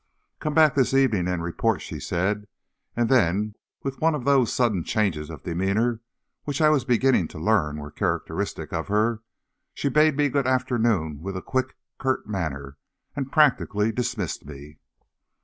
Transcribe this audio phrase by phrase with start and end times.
[0.39, 2.47] "Come back this evening and report," she said,
[2.95, 3.53] and then,
[3.83, 5.99] with one of those sudden changes of demeanor
[6.43, 9.21] which I was beginning to learn were characteristic of her,
[9.75, 12.77] she bade me good afternoon with a quick, curt manner,
[13.15, 14.79] and practically dismissed me.